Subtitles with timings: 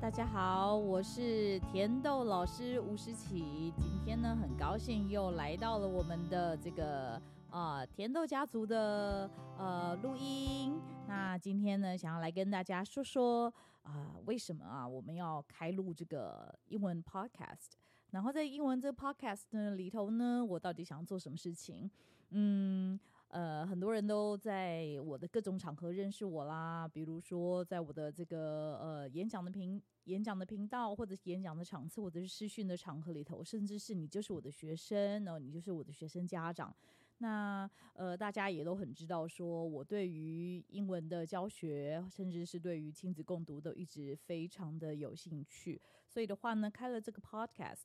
[0.00, 3.70] 大家好，我是甜豆老师吴诗綺。
[3.76, 10.80] 今天呢，很高兴又来到了我们的这个啊、甜豆家族的呃录音。
[11.06, 17.72] 那今天呢，想要来跟大家说说啊、呃，为什么啊我们要开录这个英文 podcast？
[18.10, 21.90] 然后在英文这个 podcast 呢里头呢，我到底想做什么事情？
[22.30, 22.98] 嗯。
[23.30, 36.74] 呃，很多人都在我的各种场合认识我啦，比如说在我的这个呃演讲的频演讲的频道，或者是演讲的场次，或者是视讯的场合里头，甚至是你就是我的学生，然后你就是我的学生家长。
[37.18, 45.80] 那呃，大家也都很知道，说我对于英文的教学，甚至是对于亲子共读，都一直非常的有兴趣。
[46.08, 47.82] 所以的话呢，开了这个 podcast，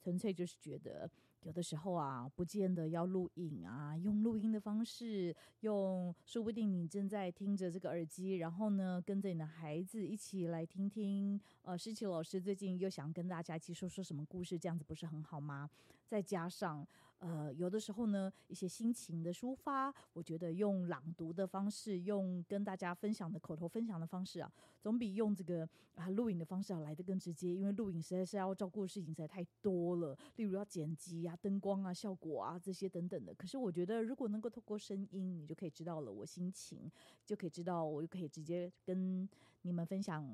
[0.00, 1.10] 纯粹就是觉得。
[1.42, 11.40] 有的时候啊，不见得要录影啊，用录音的方式，用说不定你正在听着这个耳机，然后呢，跟着你的孩子一起来听听。
[11.62, 15.70] 呃，诗琪老师最近又想跟大家一起说说什么故事，这样子不是很好吗？
[16.06, 16.86] 再加上
[17.18, 31.26] 呃，有的时候呢，一些心情的抒发，我觉得用朗读的方式，用跟大家分享的口头分享的方式啊，总比用这个啊录影的方式要来得更直接，因为录影实在是要照顾的事情实在太多了，例如要剪辑。
[31.26, 33.34] 啊，灯光啊，效果啊，这些等等的。
[33.34, 36.90] 可是我觉得，如果能够透过声音，你就可以知道了我心情，
[37.26, 39.28] 就可以知道，我就可以直接跟
[39.62, 40.24] 你们分享，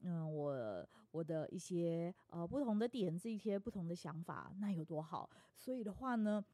[0.00, 5.28] 嗯、我我的一些呃不同的点子，一些不同的想法，那有多好。
[5.56, 6.44] 所以的话呢，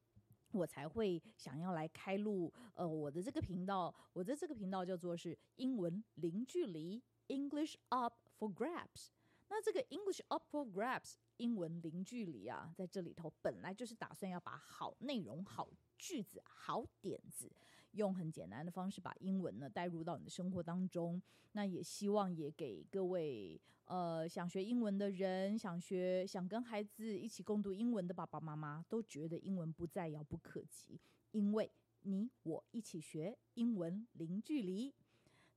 [0.53, 9.09] 我才会想要来开录呃我的这个频道，我的这个频道叫做是英文零距离 English Up for Grabs。
[9.49, 11.15] 那这个 English Up for Grabs。
[11.39, 17.53] 英文零距离啊，在这里头本来就是打算要把好内容、好句子、好点子，
[17.97, 21.21] 用很简单的方式把英文呢带入到你的生活当中。
[21.53, 31.01] 那也希望也给各位呃想学英文的人、想学、想跟孩子一起共读英文的爸爸妈妈，都觉得英文不再遥不可及，
[31.33, 31.71] 因为
[32.03, 34.95] 你我一起学英文零距离。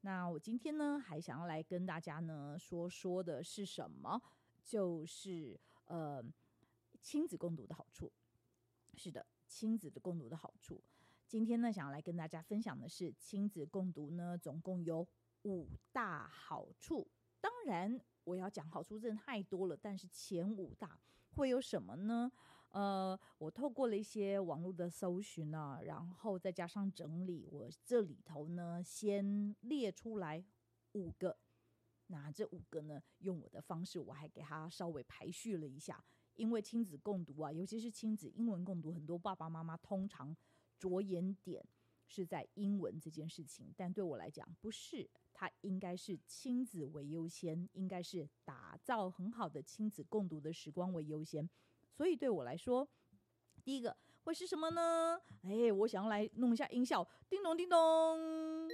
[0.01, 4.21] 那我今天呢，还想要来跟大家呢说说的是什么？
[4.63, 6.23] 就是呃，
[7.01, 8.09] 亲子共读的好处。
[8.95, 10.81] 是的，亲子的共读的好处。
[11.29, 15.07] 今天呢，想要来跟大家分享的是亲子共读呢，总共有
[15.43, 17.07] 五大好处。
[17.39, 20.99] 当然，我要讲好处真的太多了，但是前五大
[21.35, 22.31] 会有什么呢？
[22.69, 30.43] 呃，我透过了一些网络的搜寻啊，然后再加上整理，我这里头呢，先列出来
[30.93, 31.37] 五个。
[32.07, 36.03] 那这五个呢，用我的方式，我还给他稍微排序了一下。
[36.33, 40.35] 因为亲子共读啊，尤其是亲子英文共读，很多爸爸妈妈通常
[40.79, 41.63] 着眼点
[42.07, 51.47] 是在英文这件事情，但对我来讲不是，它应该是亲子为优先，应该是打造很好的亲子共读的时光为优先。
[51.91, 52.89] 所以对我来说，
[53.63, 55.21] 第一个会是什么呢？
[55.43, 58.67] 哎，我想要来弄一下音效，叮咚叮咚。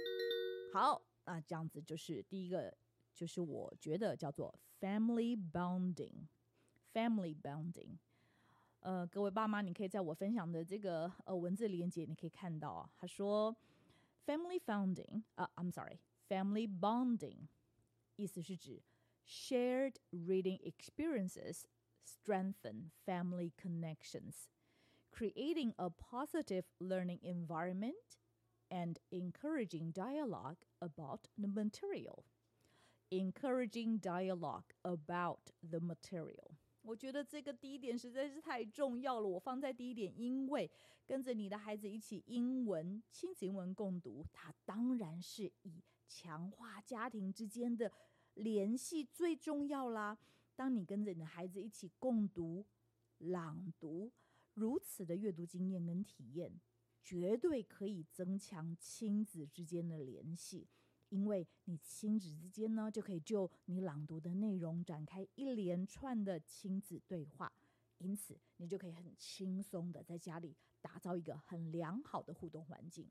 [0.72, 2.74] 好，那这样子就是第一个。
[3.16, 7.96] 就是我觉得叫做 family bonding，family bonding。
[8.81, 13.55] 呃，各位爸妈，你可以在我分享的这个呃文字连结，你可以看到啊，他说
[14.25, 17.47] family founding 啊，I'm sorry，family bonding，
[18.15, 18.81] 意思是指
[19.25, 21.65] shared reading experiences
[22.03, 28.17] strengthen family connections，creating a positive learning environment
[28.69, 36.55] and encouraging dialogue about the material。Encouraging dialogue about the material，
[36.86, 39.26] 我觉得这个第一点实在是太重要了。
[39.26, 40.70] 我放在第一点，因为
[41.04, 47.90] 跟着你的孩子一起英文亲子英文共读，它当然是以强化家庭之间的
[48.34, 50.16] 联系最重要啦。
[50.54, 52.64] 当你跟着你的孩子一起共读、
[53.18, 54.12] 朗读，
[54.54, 56.52] 如此的阅读经验跟体验，
[57.02, 60.68] 绝对可以增强亲子之间的联系。
[61.08, 67.52] 因为你亲子之间呢，就可以就你朗读的内容展开一连串的亲子对话，
[67.98, 73.08] 因此你就可以很轻松的在家里打造一个很良好的互动环境。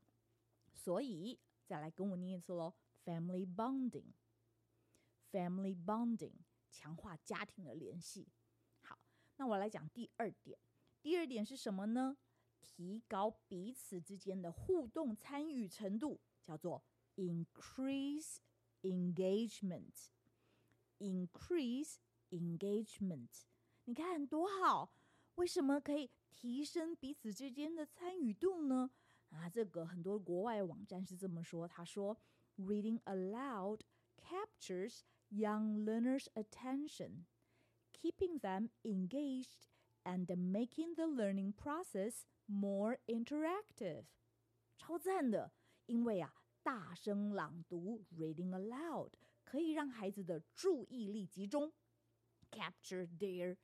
[0.74, 2.74] 所以再来跟我念一次喽
[3.04, 6.34] ：family bonding，family bonding，
[6.70, 8.28] 强化家庭的联系。
[8.82, 8.98] 好，
[9.36, 10.58] 那我来讲第二点。
[11.02, 12.16] 第二点是什么呢？
[12.60, 16.84] 提高彼此之间的互动参与程度，叫做。
[17.15, 18.37] Increase
[18.81, 20.09] engagement,
[20.99, 21.95] increase
[22.31, 23.43] engagement。
[23.83, 24.93] 你看多好！
[25.35, 28.91] 为什么可以提升彼此之间的参与度呢？
[29.29, 31.67] 啊，这个很多国外网站是这么说。
[31.67, 32.17] 他说，
[32.57, 33.81] Reading aloud
[34.17, 37.25] captures young learners' attention,
[37.93, 39.67] keeping them engaged
[40.03, 44.05] and making the learning process more interactive。
[44.77, 45.53] 超赞的，
[45.85, 46.33] 因为啊，
[46.66, 49.12] 大声朗读 （reading aloud）
[49.44, 51.72] 可以让孩子的注意力集中
[52.50, 53.56] （capture their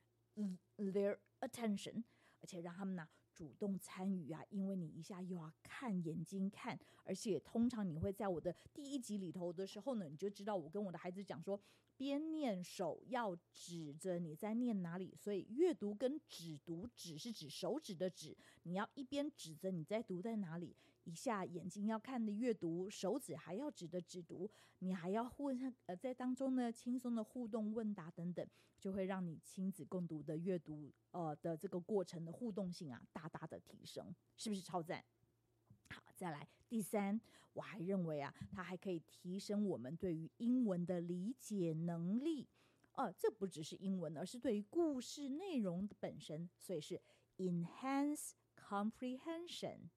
[0.77, 2.05] their attention），
[2.39, 3.09] 而且让他们呢。
[3.33, 11.59] 主动参与啊，因为你一下又要看眼睛看，而且通常你会在我的第一集里头的时候呢，你就知道我跟我的孩子讲说，
[11.97, 28.47] 边念手要指着你在念哪里，所以阅读跟指读，指是指手指的指，你要一边指着你在读在哪里，一下眼睛要看的阅读，手指还要指的指读，你还要问呃在当中呢轻松的互动问答等等，
[28.79, 30.93] 就会让你亲子共读的阅读。
[31.11, 35.03] 呃的这个过程的互动性啊，大大的提升，是不是超赞？
[35.89, 37.19] 好，再来第三，
[37.53, 42.47] 我还认为啊，它还可以提升我们对于英文的理解能力。
[42.93, 47.01] 呃，这不只是英文，而是对于故事内容的本身，所以是
[47.37, 49.89] enhance comprehension。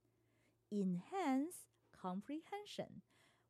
[0.69, 3.01] enhance comprehension，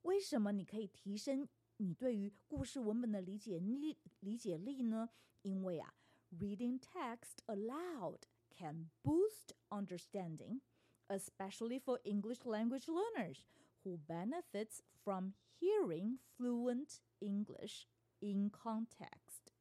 [0.01, 5.09] 为什么你可以提升你对于故事文本的理解力理解力呢？
[5.41, 5.93] 因为啊。
[6.33, 10.61] Reading text aloud can boost understanding,
[11.09, 13.43] especially for English language learners
[13.83, 17.87] who benefits from hearing fluent English
[18.19, 19.51] in context.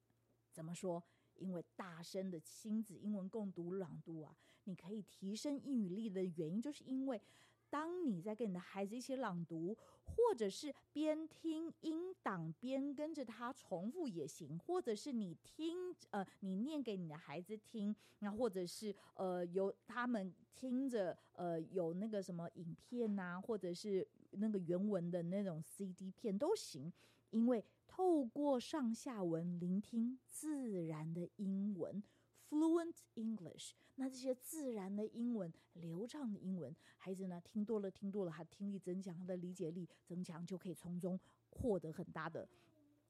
[0.52, 1.02] 怎么说？
[1.37, 4.35] 因为大声的亲子英文共读朗读啊，
[4.65, 7.21] 你可以提升英语力的原因，就是因为。
[7.67, 26.93] 当你在跟你的孩子一起朗读，或者是边听音档边跟着他重复也行，或者是你听呃你念给你的孩子听，那或者是呃由他们听着呃有那个什么影片呐、啊，或者是那个原文的那种 CD 片都行，
[27.35, 32.01] 因为透过上下文聆听自然的英文。
[32.47, 42.47] Fluent English，那这些自然的英文、流畅的英文，孩子呢听多了、听多了，他听力增强，他的理解力增强，就可以从中获得很大的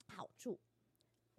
[0.07, 0.57] 好处。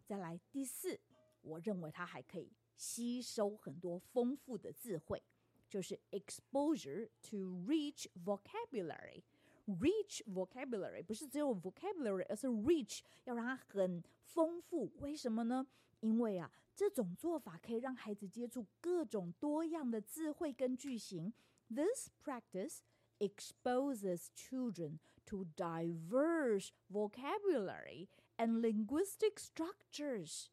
[0.05, 1.01] 再来第四，
[1.41, 5.21] 我认为他还可以吸收很多丰富的词汇，
[5.69, 9.23] 就是 exposure to rich vocabulary。
[9.68, 14.92] Rich vocabulary 不是只有 vocabulary，而是 rich，要让它很丰富。
[15.00, 15.66] 为什么呢？
[16.02, 21.32] 因为啊，这种做法可以让孩子接触各种多样的词汇跟句型。
[21.70, 22.80] This practice
[23.20, 24.98] exposes children
[25.28, 28.08] to diverse vocabulary
[28.38, 30.48] and linguistic structures，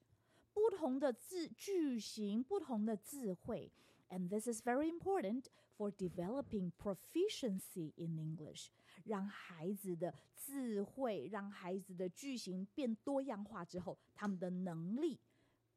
[0.52, 3.72] 不同的字句型，不同的词汇。
[4.10, 5.46] And this is very important
[5.76, 8.68] for developing proficiency in English，
[9.05, 15.19] 让孩子的智慧，让孩子的句型变多样化之后，他们的能力。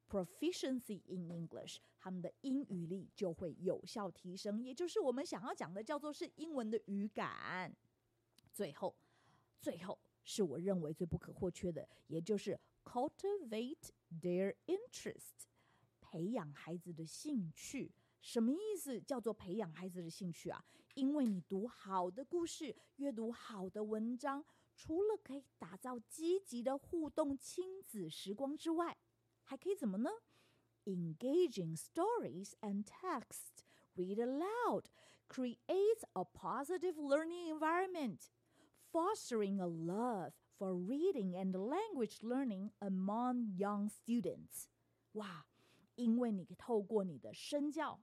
[0.09, 7.75] Proficiency in English，他们的英语力就会有效提升，也就是我们想要讲的，叫做是英文的语感。
[8.53, 8.95] 最后，
[9.61, 13.91] 最后是我认为最不可或缺的，也就是 cultivate
[14.23, 15.49] their interest，
[16.01, 17.91] 培养孩子的兴趣。
[18.26, 19.00] 什么意思？
[19.00, 20.64] 叫做培养孩子的兴趣啊？
[20.94, 24.44] 因为你读好的故事，阅读好的文章，
[24.75, 28.97] 除了可以打造积极的互动亲子时光之外，
[29.45, 30.11] 还可以怎么呢
[30.87, 33.62] ？Engaging stories and text,
[33.95, 34.87] read aloud,
[35.28, 38.30] creates a positive learning environment,
[38.90, 44.64] fostering a love for reading and language learning among young students.
[45.12, 45.47] 哇，
[45.95, 48.00] 因为你透过你的身教、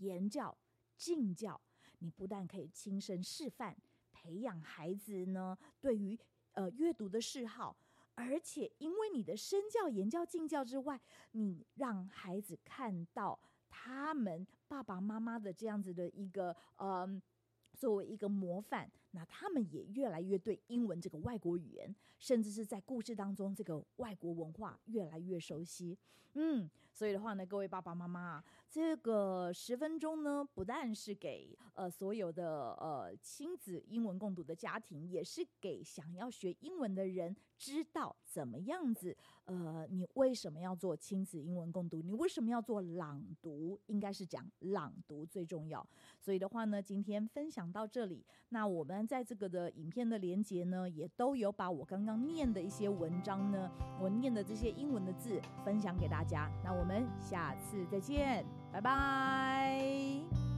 [0.00, 0.54] 言教、
[0.96, 1.58] 敬教，
[2.00, 3.74] 你不但可以亲身示范，
[4.12, 6.18] 培养孩子呢对于
[6.52, 7.74] 呃阅读的嗜好。
[8.14, 13.40] 而且，因为你的身教、言教、敬教之外，你让孩子看到
[13.70, 17.22] 他们爸爸妈妈的这样子的一个嗯。
[17.78, 25.98] 作为一个模范，那他们也越来越对英文这个外国语言，甚至是在故事当中这个外国文化越来越熟悉。
[26.34, 39.16] 嗯，所以的话呢，各位爸爸妈妈，这个十分钟呢，不但是给呃所有的呃亲子英文共读的家庭，也是给想要学英文的人知道怎么样子。
[39.46, 42.00] 呃，你为什么要做亲子英文共读？
[42.00, 43.80] 你为什么要做朗读？
[43.86, 45.84] 应该是讲朗读最重要。
[46.20, 48.24] 所以的话呢，今天分享到这里。
[48.50, 56.50] 那我们在这个的影片的连接呢，也都有把我刚刚念的一些文章呢，我念的这些英文的字分享给大家。
[56.64, 60.49] 那我们下次再见，拜拜。